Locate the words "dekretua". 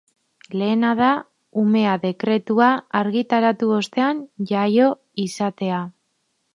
2.07-2.71